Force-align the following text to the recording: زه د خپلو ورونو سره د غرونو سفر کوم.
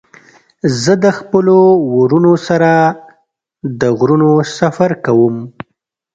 زه 0.81 0.93
د 1.03 1.05
خپلو 1.17 1.57
ورونو 1.97 2.33
سره 2.47 2.71
د 3.79 3.81
غرونو 3.99 4.31
سفر 4.57 4.91
کوم. 5.05 5.35